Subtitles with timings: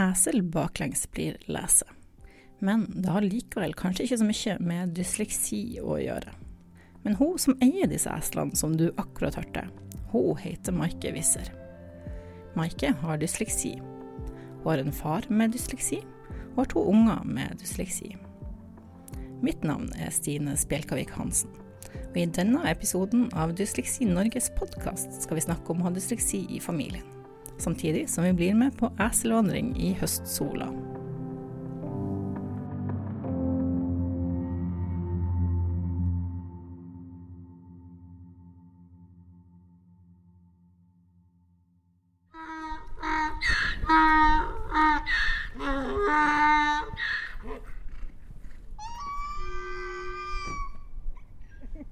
[0.00, 1.86] esel baklengs blir lese.
[2.58, 6.32] Men det har likevel kanskje ikke så mye med dysleksi å gjøre.
[7.04, 9.66] Men hun som eier disse eslene som du akkurat hørte,
[10.10, 11.52] hun heter Maike Wisser.
[12.56, 13.76] Maike har dysleksi.
[14.62, 16.00] Hun har en far med dysleksi,
[16.54, 18.14] og har to unger med dysleksi.
[19.44, 21.52] Mitt navn er Stine Spjelkavik Hansen.
[22.08, 26.46] Og I denne episoden av Dysleksi Norges podkast skal vi snakke om å ha dysleksi
[26.56, 27.15] i familien.
[27.58, 30.68] Samtidig som vi blir med på eselvandring i høstsola.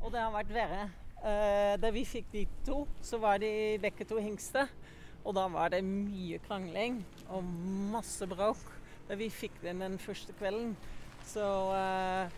[0.05, 0.83] Og det har vært verre.
[1.25, 4.69] Eh, da vi fikk de to, så var de begge to hingster.
[5.25, 7.01] Og da var det mye krangling
[7.33, 7.45] og
[7.93, 8.61] masse bråk.
[9.09, 10.75] Da vi fikk den den første kvelden,
[11.29, 12.35] så eh,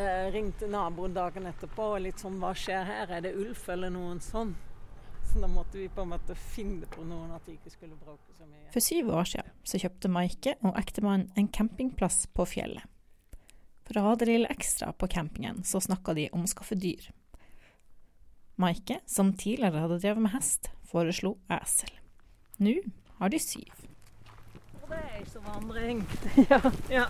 [0.00, 3.12] eh, ringte naboen dagen etterpå og litt sånn Hva skjer her?
[3.12, 4.54] Er det ulv eller noen sånn?
[5.24, 8.36] Så da måtte vi på en måte finne på noen at de ikke skulle bråke
[8.36, 8.68] så mye.
[8.72, 12.84] For syv år siden så kjøpte Maike og ektemannen en campingplass på fjellet.
[13.84, 17.10] For å ha det lille ekstra på campingen, så snakka de om å skaffe dyr.
[18.60, 21.90] Maike, som tidligere hadde drevet med hest, foreslo esel.
[22.62, 22.74] Nå
[23.18, 23.72] har de syv.
[24.82, 26.04] Og det er eiselvandring.
[26.50, 26.60] ja,
[26.92, 27.06] ja.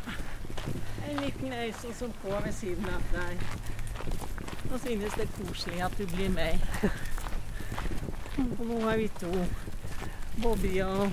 [1.08, 3.44] En liten eisel som går ved siden av deg.
[4.70, 6.64] Og synes det er koselig at du blir med.
[8.58, 9.32] Og nå er vi to.
[10.42, 11.12] Bobby og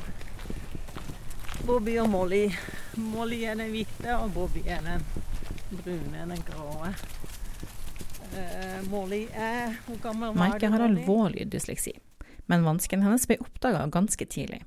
[1.68, 2.46] Bobby og Molly.
[2.98, 5.04] Molly er den hvite, og Bobby er den
[5.76, 6.88] brune, den grå.
[8.32, 11.92] Uh, Molly er Hvor gammel var Maike har alvorlig dysleksi,
[12.52, 14.66] men vanskene hennes ble oppdaga ganske tidlig.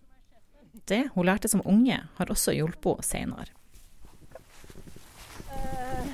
[0.88, 3.53] Det hun lærte som unge, har også hjulpet henne senere.
[5.53, 6.06] Eh,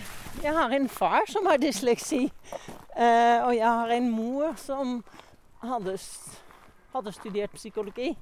[0.42, 2.30] Jeg har en far som har dysleksi.
[2.96, 5.04] Eh, og jeg har en mor som
[5.62, 5.98] hadde,
[6.94, 8.16] hadde studert psykologi,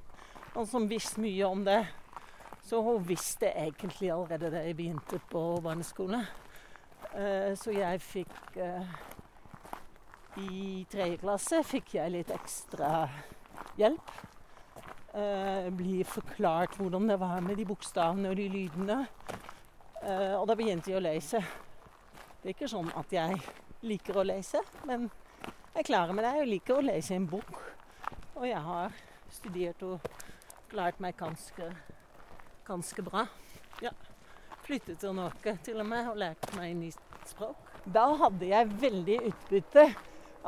[0.54, 1.86] og som visste mye om det.
[2.64, 6.24] Så hun visste egentlig allerede da jeg begynte på barneskole.
[7.14, 8.58] Eh, så jeg fikk
[10.38, 13.08] I tredje klasse fikk jeg litt ekstra
[13.78, 14.10] hjelp.
[15.14, 18.98] Eh, bli forklart hvordan det var med de bokstavene og de lydene.
[20.02, 21.40] Eh, og da begynte jeg å lese.
[22.38, 23.38] Det er ikke sånn at jeg
[23.88, 25.08] liker å lese, men
[25.74, 26.34] jeg klarer meg det.
[26.40, 27.54] Jeg liker å lese en bok.
[28.38, 28.94] Og jeg har
[29.34, 31.70] studert og lært meg ganske,
[32.66, 33.24] ganske bra.
[33.82, 33.94] Ja.
[34.66, 37.72] Flyttet til Norge til og med og lærte meg nytt språk.
[37.88, 39.86] Da hadde jeg veldig utbytte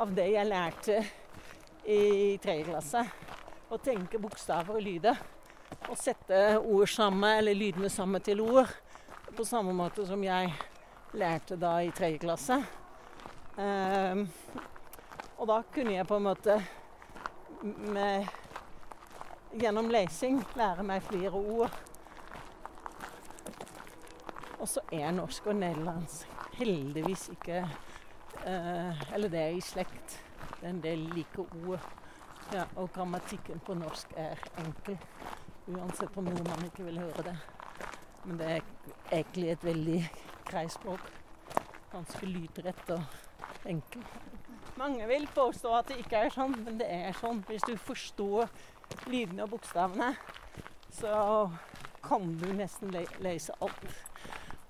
[0.01, 1.01] av det jeg lærte
[1.89, 3.05] i tredje klasse.
[3.71, 5.19] Å tenke bokstaver og lyder.
[5.87, 8.67] Og sette ord sammen, eller lydene sammen til ord
[9.35, 10.51] på samme måte som jeg
[11.15, 12.57] lærte da i tredje klasse.
[13.55, 14.25] Um,
[15.39, 16.57] og da kunne jeg på en måte
[17.63, 18.27] med,
[19.55, 21.79] gjennom lesing lære meg flere ord.
[24.59, 26.27] Og så er norsk og nederlandsk
[26.59, 30.19] heldigvis ikke uh, Eller det er i slekt.
[30.59, 32.00] Det er en del like ord.
[32.51, 34.97] Ja, og grammatikken på norsk er enkel.
[35.71, 37.35] Uansett om nordmann ikke vil høre det.
[38.25, 38.65] Men det er
[39.11, 39.99] egentlig et veldig
[40.49, 41.05] greit språk.
[41.93, 44.03] Ganske lydrett og enkel.
[44.75, 47.39] Mange vil påstå at det ikke er sånn, men det er sånn.
[47.47, 48.51] Hvis du forstår
[49.07, 50.09] lydene og bokstavene,
[50.91, 51.13] så
[52.03, 53.85] kan du nesten le lese alt.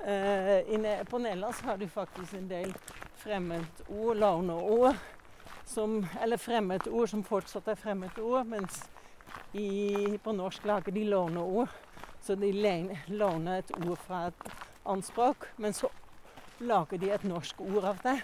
[0.01, 2.75] Uh, på Nederland har du faktisk en del
[3.23, 5.01] fremmedord, låneord,
[5.71, 8.83] som, eller fremmedord som fortsatt er fremmedord, mens
[9.53, 11.71] i, på norsk lager de låneord.
[12.21, 12.51] Så de
[13.07, 14.51] låner et ord fra et
[14.85, 15.89] annet språk, men så
[16.59, 18.19] lager de et norsk ord av det.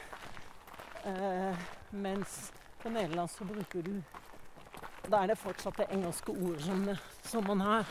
[1.08, 2.52] Eh, mens
[2.82, 4.02] på nederlandsk så bruker du
[5.08, 6.82] Da er det fortsatt det engelske ordet som,
[7.24, 7.86] som man har.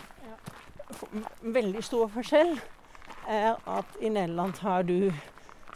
[1.42, 2.58] En veldig stor forskjell
[3.26, 5.08] er at i Nederland har du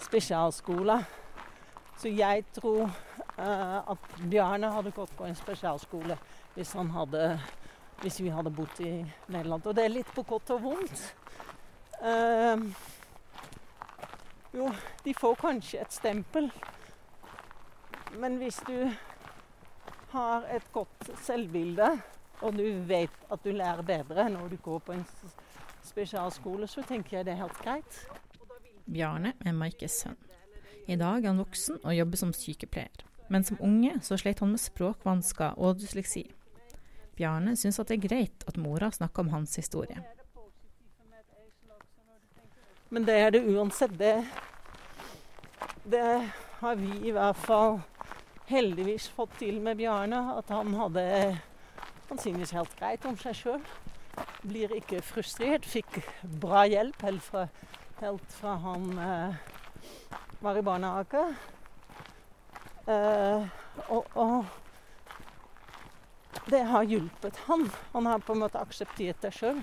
[0.05, 1.07] spesialskoler.
[1.97, 2.91] Så jeg tror
[3.41, 6.17] at Bjarne hadde gått på en spesialskole
[6.55, 7.27] hvis, hadde,
[8.03, 8.93] hvis vi hadde bodd i
[9.33, 9.67] Nederland.
[9.67, 11.05] Og det er litt på godt og vondt.
[12.01, 12.65] Eh,
[14.57, 14.71] jo,
[15.05, 16.51] de får kanskje et stempel.
[18.19, 18.91] Men hvis du
[20.11, 21.91] har et godt selvbilde,
[22.41, 25.05] og du vet at du lærer bedre når du går på en
[25.85, 28.01] spesialskole, så tenker jeg det er helt greit.
[28.91, 30.19] Bjarne er Maikes sønn.
[30.91, 34.51] I dag er han voksen og jobber som sykepleier, men som unge så slet han
[34.51, 36.25] med språkvansker og dysleksi.
[37.15, 40.03] Bjarne syns at det er greit at mora snakker om hans historie.
[42.91, 43.93] Men det er det uansett.
[43.99, 44.17] Det,
[45.85, 46.07] det
[46.59, 47.79] har vi i hvert fall
[48.51, 50.25] heldigvis fått til med Bjarne.
[50.39, 51.05] At han hadde
[52.11, 53.61] Han synes helt greit om seg sjøl.
[54.43, 55.63] Blir ikke frustrert.
[55.63, 56.01] Fikk
[56.43, 57.45] bra hjelp helt fra,
[58.01, 59.37] helt fra han eh,
[60.43, 61.23] var i barnehage.
[62.91, 63.43] Eh,
[63.89, 64.45] og, og,
[66.51, 67.69] det har hjulpet han.
[67.93, 69.61] Han har på en måte akseptert det sjøl.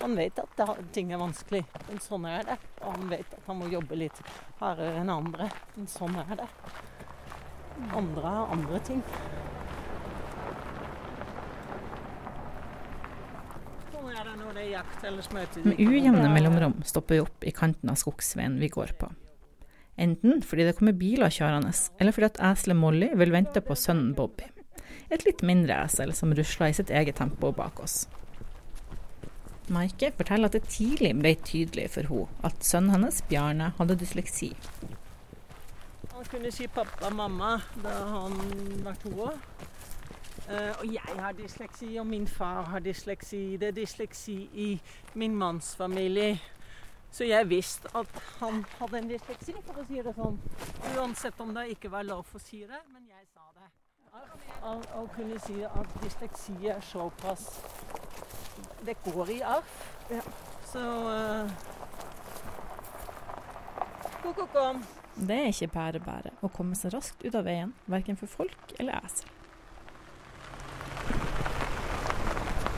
[0.00, 0.66] Han vet at det,
[0.96, 1.60] ting er vanskelig,
[1.90, 2.56] men sånn er det.
[2.80, 4.22] Og han vet at han må jobbe litt
[4.62, 6.48] hardere enn andre, men sånn er det.
[7.96, 9.02] Andre har andre ting.
[13.90, 15.68] Sånn.
[15.68, 19.10] Med ujevne mellomrom stopper vi opp i kanten av skogsveien vi går på.
[20.00, 24.14] Enten fordi det kommer biler kjørende, eller fordi at eselet Molly vil vente på sønnen
[24.16, 24.48] Bobby.
[25.10, 28.04] Et litt mindre esel som rusler i sitt eget tempo bak oss.
[29.70, 34.54] Maike forteller at det tidlig ble tydelig for henne at sønnen hennes, Bjarne, hadde dysleksi.
[36.14, 38.34] Han kunne si 'pappa' og 'mamma' da han
[38.84, 39.36] var to år.
[40.50, 43.56] Uh, og jeg har dysleksi, og min far har dysleksi.
[43.56, 44.80] Det er dysleksi i
[45.14, 46.40] min manns familie.
[47.10, 50.38] Så jeg visste at han hadde en dysleksi, for å si det sånn.
[50.94, 53.68] Uansett om det ikke var lov å si det, men jeg sa det.
[54.62, 57.44] Å kunne si at dysleksi er såpass
[58.84, 59.74] Det går i arv.
[60.10, 60.22] Ja.
[60.66, 61.50] Så uh,
[64.22, 64.82] Ko-ko, kom.
[65.14, 69.00] Det er ikke pære-bære å komme seg raskt ut av veien, verken for folk eller
[69.00, 69.30] esel.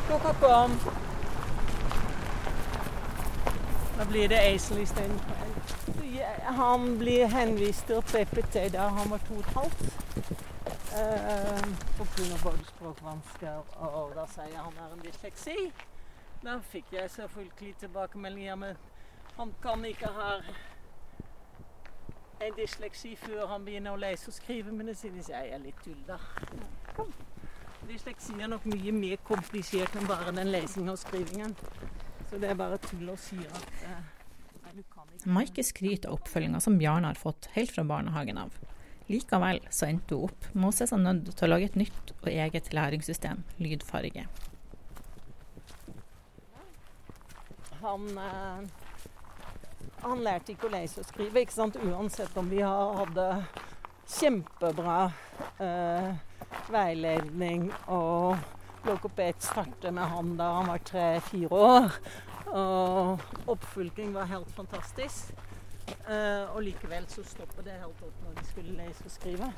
[0.08, 0.76] Ko-ko, kom.
[4.02, 5.36] Da blir det esel istedenfor.
[6.42, 9.82] Han blir henvist til PPT da han var to og et halvt.
[10.92, 11.68] Uh,
[11.98, 12.38] Pga.
[12.42, 15.54] både språkvansker og da sier han er en dysleksi.
[16.42, 18.74] Da fikk jeg selvfølgelig tilbakemeldinger med
[19.36, 20.34] han kan ikke ha
[22.40, 25.78] en dysleksi før han begynner å lese og skrive, men det synes jeg er litt
[25.84, 26.18] tull, da.
[26.96, 27.14] Kom.
[27.86, 31.54] Dysleksi er nok mye mer komplisert enn bare den lesingen og skrivingen.
[32.32, 34.76] Så det er bare tull å si at eh,
[35.28, 38.54] Maike skryter av oppfølginga som Bjarne har fått helt fra barnehagen av.
[39.12, 42.14] Likevel så endte hun opp med å se seg nødt til å lage et nytt
[42.14, 44.24] og eget læringssystem, lydfarge.
[47.82, 48.64] Han, eh,
[50.06, 51.76] han lærte ikke å lese og skrive, ikke sant?
[51.84, 53.28] uansett om vi hadde
[54.08, 54.98] kjempebra
[55.60, 56.10] eh,
[56.72, 58.40] veiledning og
[58.86, 61.96] Logoped startet med han da han var tre-fire år.
[62.52, 65.32] Og oppfølging var helt fantastisk.
[66.06, 69.50] Uh, og likevel så stoppet det helt opp når de skulle lese og skrive.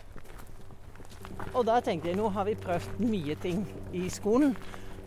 [1.55, 3.65] Og da tenkte jeg nå har vi prøvd mye ting
[3.97, 4.55] i skolen.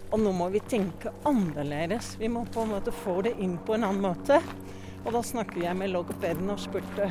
[0.08, 2.16] Og nå må vi tenke annerledes.
[2.19, 4.40] Vi må på en måte få det inn på en annen måte.
[5.04, 7.10] Og da snakker jeg med logopeden og spurte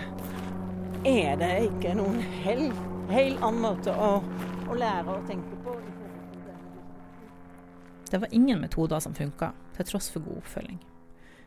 [1.07, 2.79] er det ikke noen helt,
[3.13, 4.17] helt annen måte å,
[4.67, 5.77] å lære å tenke på.
[8.11, 10.79] Det var ingen metoder som funka, til tross for god oppfølging.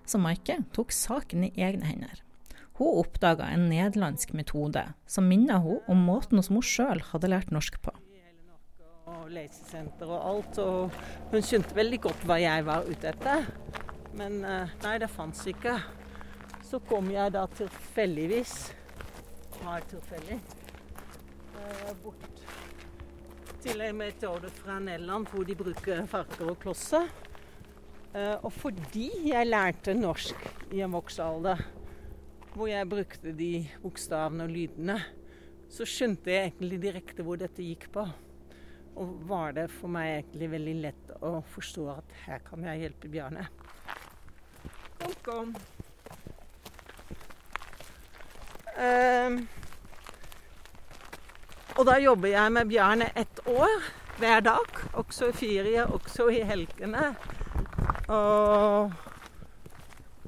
[0.06, 2.22] Så Maike tok saken i egne hender.
[2.80, 7.52] Hun oppdaga en nederlandsk metode som minna hun om måten som hun sjøl hadde lært
[7.52, 7.94] norsk på.
[9.10, 11.00] Og lesesenter og alt, og
[11.32, 13.48] hun skjønte veldig godt hva jeg var ute etter.
[14.20, 15.76] Men eh, nei, det fantes ikke.
[16.66, 18.56] Så kom jeg da tilfeldigvis,
[19.64, 20.40] var tilfeldig,
[21.60, 22.44] eh, bort
[23.60, 27.10] til en metode fra Nederland hvor de bruker farger og klosser.
[28.14, 31.62] Uh, og fordi jeg lærte norsk i en voksalder,
[32.56, 33.52] hvor jeg brukte de
[33.84, 34.98] bokstavene og lydene,
[35.70, 38.08] så skjønte jeg egentlig direkte hvor dette gikk på.
[39.00, 43.12] Og var det for meg egentlig veldig lett å forstå at her kan jeg hjelpe
[43.12, 43.46] Bjarne.
[45.00, 45.56] Kom, kom.
[48.80, 49.59] Uh,
[51.78, 53.84] og da jobber jeg med Bjarne ett år
[54.20, 54.80] hver dag.
[54.94, 57.14] Også i ferie, også i helgene.
[58.10, 58.92] Og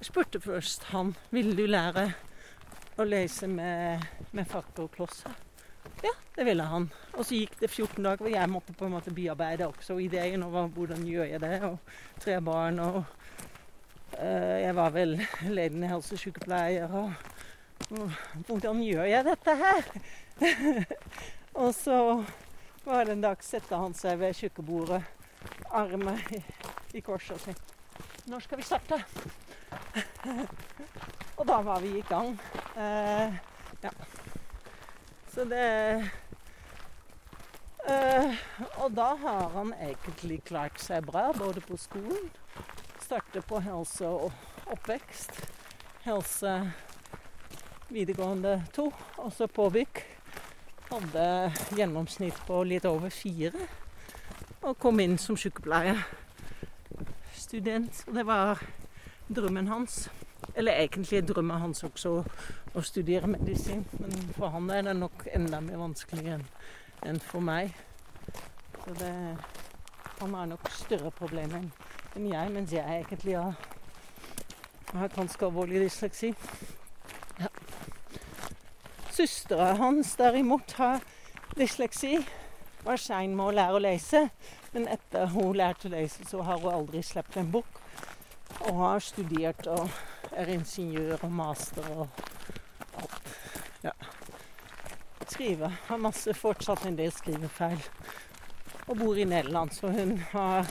[0.01, 2.11] spurte først han ville du lære
[3.01, 5.33] å lese med, med farger og klosser.
[6.01, 6.87] Ja, det ville han.
[7.17, 10.43] Og så gikk det 14 dager hvor jeg måtte på en måte bearbeide også ideen
[10.45, 11.57] over hvordan gjør jeg det.
[11.67, 11.77] Og
[12.21, 15.17] tre barn og uh, Jeg var vel
[15.57, 16.95] ledende helsesykepleier.
[17.01, 17.13] Og,
[17.97, 19.93] og hvordan gjør jeg dette her?
[21.61, 22.23] Og så
[22.83, 25.01] var det en dag sette han seg ved kjøkkenbordet,
[25.69, 26.41] armer i,
[26.97, 27.53] i kors, og sa
[28.31, 29.01] Når skal vi starte?
[31.39, 32.33] og da var vi i gang.
[32.77, 33.33] Eh,
[33.81, 33.91] ja.
[35.31, 35.67] Så det
[37.87, 38.39] eh,
[38.83, 42.29] og da har han egentlig klart seg bra, både på skolen
[43.01, 44.31] Starte på helse og
[44.71, 45.41] oppvekst.
[46.05, 46.53] Helse
[47.91, 50.03] videregående to, og så påbygg.
[50.91, 53.59] Hadde gjennomsnitt på litt over fire.
[54.61, 58.03] Og kom inn som sykepleierstudent.
[58.09, 58.59] Og det var
[59.31, 60.09] drømmen hans.
[60.55, 62.23] Eller egentlig drømmen hans også
[62.75, 66.39] å studere medisin, men for han er det nok enda mer vanskelig
[67.07, 67.71] enn for meg.
[68.81, 69.13] Så det,
[70.19, 71.63] han har nok større problemer
[72.15, 73.53] enn jeg, mens jeg egentlig har,
[74.91, 76.33] har ganske alvorlig dysleksi.
[79.11, 81.01] Søstera hans derimot har
[81.57, 82.21] dysleksi.
[82.83, 84.21] Var sein med å lære å lese,
[84.71, 87.81] men etter hun lærte å lese, så har hun aldri sluppet en bok.
[88.69, 89.91] Og har studert og
[90.31, 92.21] er ingeniør og master og
[93.01, 93.35] alt.
[93.83, 93.93] Ja
[95.31, 95.75] Skriver.
[95.87, 97.79] Har masse, fortsatt en del skrivefeil.
[98.87, 100.67] Og bor i Nederland, så hun har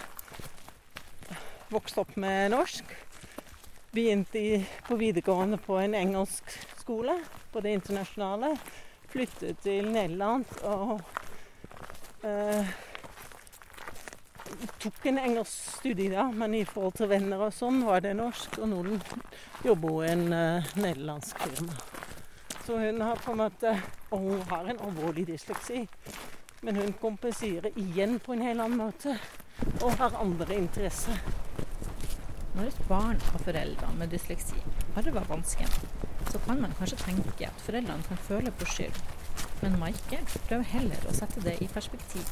[1.70, 2.96] vokst opp med norsk.
[3.94, 7.16] Begynte på videregående på en engelsk skole,
[7.52, 8.54] på det internasjonale.
[9.10, 11.00] Flyttet til Nederland og
[12.26, 12.70] eh,
[14.78, 18.60] tok en engelsk studie, da, men i forhold til venner og sånn var det norsk.
[18.62, 18.82] Og nå
[19.66, 21.78] jobber hun i en eh, nederlandsk firma.
[22.66, 23.70] Så hun har på en måte
[24.10, 25.84] Og hun har en alvorlig dysleksi.
[26.62, 29.14] Men hun kompenserer igjen på en helt annen måte.
[29.80, 31.22] Og har andre interesser.
[32.56, 34.58] Når et barn har foreldre med dysleksi
[34.98, 35.70] arver vansken,
[36.30, 39.00] så kan man kanskje tenke at foreldrene kan føle på skyld.
[39.62, 42.26] Men Maike prøver heller å sette det i perspektiv.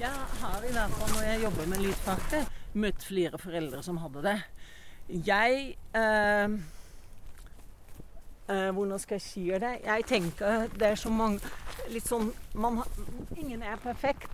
[0.00, 4.22] Jeg har i hvert fall når jeg jobber med lydfaget, møtt flere foreldre som hadde
[4.24, 4.38] det.
[5.08, 6.54] Jeg eh,
[8.48, 9.74] eh, Hvordan skal jeg si det?
[9.84, 11.40] Jeg tenker det er så mange
[11.92, 12.80] Litt sånn man,
[13.36, 14.30] Ingen er perfekt.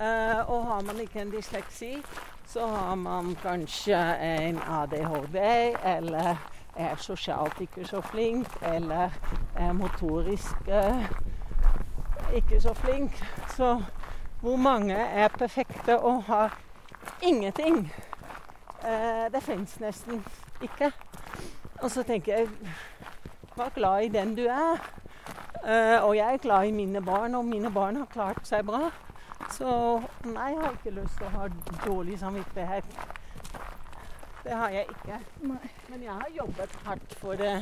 [0.00, 1.98] Eh, og har man ikke en dysleksi,
[2.46, 5.36] så har man kanskje en ADHD,
[5.84, 6.36] eller
[6.76, 9.10] er sosialt ikke så flink, eller
[9.56, 11.06] er motorisk eh,
[12.34, 13.24] ikke så flink.
[13.56, 13.82] Så
[14.40, 16.58] hvor mange er perfekte og har
[17.22, 17.92] ingenting?
[18.84, 20.24] Eh, det fins nesten
[20.62, 20.92] ikke.
[21.82, 22.48] Og så tenker jeg
[23.56, 24.80] Vær glad i den du er.
[25.64, 28.90] Eh, og jeg er glad i mine barn, og mine barn har klart seg bra.
[29.52, 31.48] Så nei, jeg har ikke lyst til å ha
[31.84, 32.96] dårlig samvittighet.
[34.44, 35.18] Det har jeg ikke.
[35.48, 35.70] Nei.
[35.88, 37.54] Men jeg har jobbet hardt for det,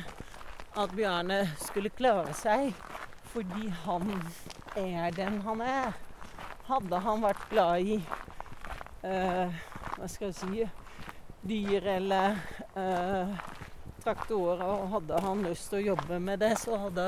[0.78, 2.72] at Bjarne skulle klare seg.
[3.32, 4.10] Fordi han
[4.76, 5.92] er den han er.
[6.66, 7.96] Hadde han vært glad i
[9.04, 9.62] uh,
[9.96, 10.66] Hva skal jeg si
[11.42, 12.36] dyr eller
[12.76, 13.32] uh,
[14.02, 14.64] traktorer.
[14.66, 17.06] Og hadde han lyst til å jobbe med det, så hadde,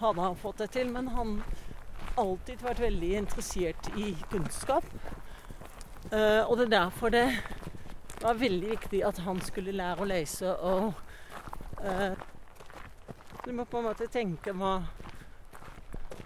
[0.00, 0.92] hadde han fått det til.
[0.92, 1.38] Men han
[2.20, 4.86] alltid vært veldig interessert i kunnskap.
[6.10, 7.26] Eh, og det er derfor det
[8.22, 10.92] var veldig viktig at han skulle lære å lese og
[11.84, 12.18] eh,
[13.44, 14.72] Du må på en måte tenke hva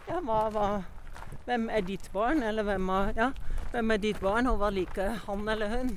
[0.08, 0.68] Ja, hva, hva
[1.44, 2.42] Hvem er ditt barn?
[2.42, 3.30] Eller hvem er, ja,
[3.74, 5.96] hvem er ditt barn, og hva liker han eller hun?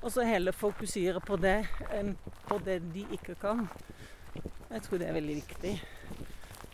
[0.00, 1.58] Og så heller fokusere på det
[1.92, 2.14] enn
[2.48, 3.66] på det de ikke kan.
[4.70, 5.74] Jeg tror det er veldig viktig.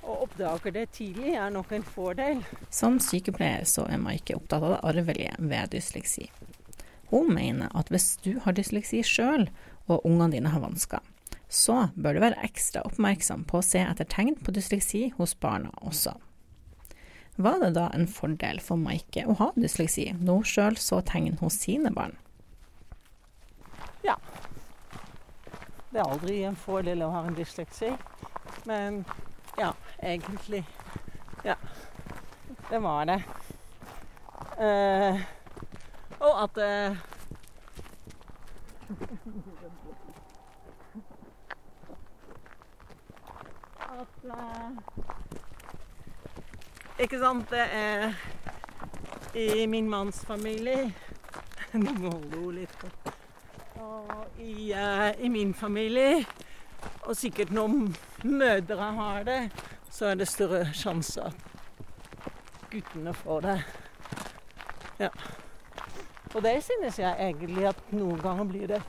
[0.07, 2.43] Å oppdage det tidlig er nok en fordel.
[2.71, 6.29] Som sykepleier så er Maike opptatt av det arvelige ved dysleksi.
[7.11, 9.49] Hun mener at hvis du har dysleksi sjøl,
[9.87, 11.03] og ungene dine har vansker,
[11.49, 15.71] så bør du være ekstra oppmerksom på å se etter tegn på dysleksi hos barna
[15.83, 16.17] også.
[17.37, 21.37] Var det da en fordel for Maike å ha dysleksi når hun sjøl så tegn
[21.43, 22.17] hos sine barn?
[24.07, 24.17] Ja.
[25.91, 27.93] Det er aldri en fordel å ha en dysleksi,
[28.67, 29.03] men
[29.59, 29.73] ja,
[30.03, 30.65] egentlig.
[31.45, 31.55] Ja.
[32.71, 33.23] Det var det.
[34.59, 35.21] Uh,
[36.19, 36.97] og at uh,
[44.01, 44.71] At uh,
[46.99, 48.13] Ikke sant, det er
[49.35, 50.95] i min manns familie
[51.73, 52.89] Nå må hun litt på
[53.77, 54.73] og i,
[55.19, 56.25] i, min familie,
[57.07, 57.69] og sikkert når
[58.25, 59.41] mødre har det,
[59.91, 61.35] så er det større sjanse at
[62.71, 63.57] guttene får det.
[64.99, 65.09] Ja.
[66.35, 68.83] Og det synes jeg egentlig at noen ganger blir det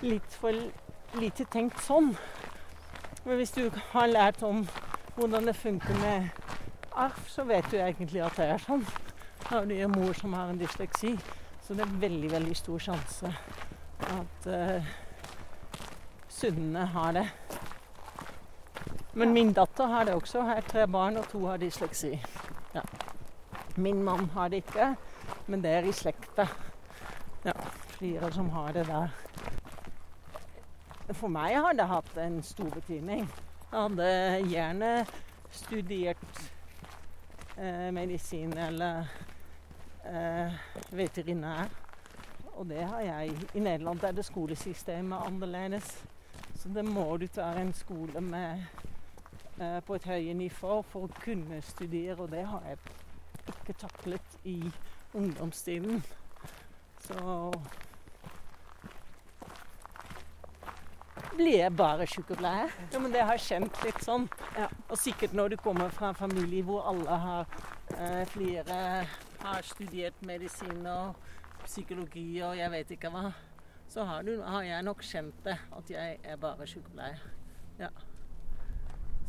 [0.00, 0.54] litt for
[1.20, 2.14] lite tenkt sånn.
[3.24, 4.62] Men hvis du har lært om
[5.16, 6.28] hvordan det funker med
[6.94, 8.86] arv, så vet du egentlig at det er sånn.
[9.50, 11.16] Har du en mor som har en dysleksi,
[11.66, 13.32] så det er veldig, veldig stor sjanse
[14.06, 14.94] at uh,
[16.28, 17.26] sønnene har det.
[19.16, 20.42] Men min datter har det også.
[20.44, 22.10] Har tre barn, og to har dysleksi.
[22.74, 22.82] Ja.
[23.76, 24.96] Min mann har det ikke,
[25.46, 26.44] men det er i slekta.
[27.44, 27.52] Ja,
[27.96, 29.08] flere som har det der.
[31.12, 33.24] For meg har det hatt en stor betydning.
[33.72, 34.10] Jeg hadde
[34.50, 34.90] gjerne
[35.50, 36.40] studert
[37.56, 39.08] eh, medisin eller
[40.04, 40.58] eh,
[40.92, 41.72] veterinær.
[42.56, 43.32] Og det har jeg.
[43.54, 46.04] I Nederland er det skolesystemet annerledes.
[46.54, 48.84] Så det må du ta en skole med
[49.56, 52.78] på et høyere nivå for å kunne studere, og det har jeg
[53.48, 54.58] ikke taklet i
[55.16, 56.02] ungdomstiden.
[57.06, 57.52] Så
[61.36, 62.72] blir jeg bare sykepleier.
[62.92, 64.26] Ja, men det har jeg kjent litt sånn.
[64.56, 64.68] Ja.
[64.88, 67.56] Og sikkert når du kommer fra en familie hvor alle har
[67.96, 68.78] eh, flere
[69.42, 71.16] har studert medisin og
[71.66, 73.30] psykologi og jeg vet ikke hva,
[73.88, 75.58] så har, du, har jeg nok kjent det.
[75.76, 77.20] At jeg er bare sykepleier.
[77.78, 77.92] Ja.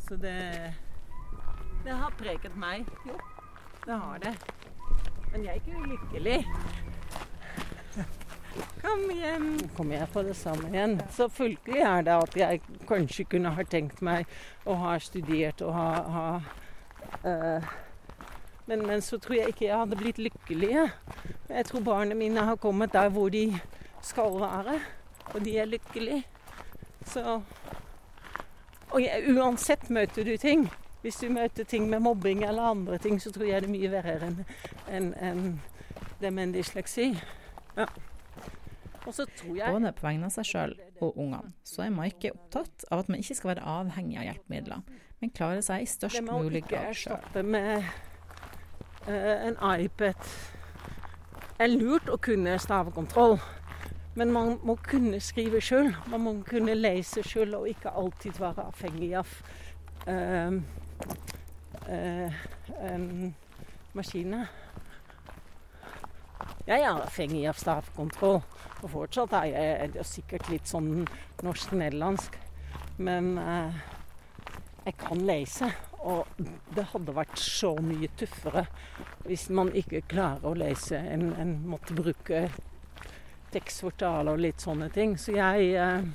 [0.08, 0.74] Så det
[1.84, 2.86] Det har preget meg.
[3.06, 3.14] Jo,
[3.86, 4.34] det har det.
[5.32, 6.44] Men jeg er ikke ulykkelig.
[8.82, 9.50] Kom hjem.
[9.60, 10.96] Nå kommer jeg på det samme igjen.
[11.12, 14.26] Selvfølgelig er det at jeg kanskje kunne ha tenkt meg
[14.66, 16.26] å ha studert og ha, ha
[17.28, 17.68] uh,
[18.66, 20.72] men, men, så tror jeg ikke jeg hadde blitt lykkelig.
[21.48, 23.46] Jeg tror barna mine har kommet der hvor de
[24.02, 24.80] skal være,
[25.34, 26.24] og de er lykkelige.
[27.06, 27.40] Så
[28.98, 30.66] Og uansett møter du ting.
[31.04, 33.90] Hvis du møter ting med mobbing eller andre ting, så tror jeg det er mye
[33.92, 34.40] verre enn
[34.90, 35.42] en, en
[36.18, 37.12] det med en dysleksi.
[37.76, 37.86] Ja.
[39.06, 39.72] Jeg...
[39.72, 43.22] Både på vegne av seg sjøl og ungene, så er Maike opptatt av at man
[43.22, 44.82] ikke skal være avhengig av hjelpemidler,
[45.22, 47.22] men klare seg i størst mulig grad sjøl.
[47.32, 47.86] Det må ikke erstatte med
[49.06, 50.26] uh, en iPad
[51.54, 53.38] Det er lurt å kunne stavekontroll.
[54.18, 55.92] Men man må kunne skrive sjøl.
[56.10, 59.34] Man må kunne lese sjøl, og ikke alltid være avhengig av
[60.10, 60.56] uh,
[61.86, 62.40] uh,
[62.82, 63.28] um,
[63.94, 64.48] maskiner.
[66.66, 68.40] Jeg er avhengig av stavkontroll,
[68.82, 71.06] og fortsatt er jeg er sikkert litt sånn
[71.46, 72.40] norsk-nederlandsk.
[72.98, 73.70] Men uh,
[74.82, 75.70] jeg kan lese,
[76.02, 76.26] og
[76.74, 78.66] det hadde vært så mye tøffere
[79.28, 82.48] hvis man ikke klarer å lese enn en måtte bruke
[83.52, 85.16] tekstportal og litt sånne ting.
[85.20, 86.08] Så jeg eh,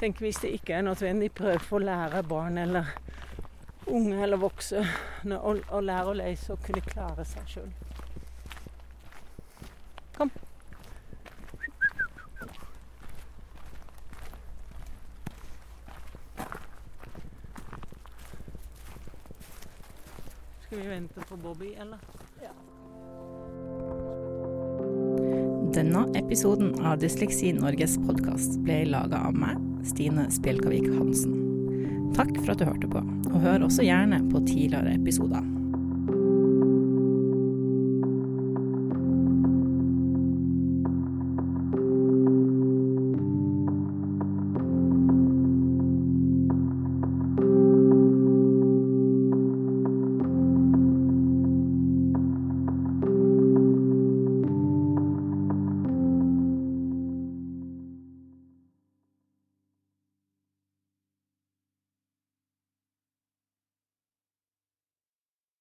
[0.00, 2.94] tenker hvis det ikke er nødvendig, prøv å lære barn eller
[3.86, 4.84] unge eller voksne
[5.36, 7.70] å, å lære å lese og kunne klare seg sjøl.
[10.14, 10.30] Kom.
[20.64, 22.23] Skal vi vente på Bobby, eller?
[25.74, 31.32] Denne episoden av Dysleksi Norges podkast ble laga av meg, Stine Spjelkavik Hansen.
[32.14, 35.42] Takk for at du hørte på, og hør også gjerne på tidligere episoder.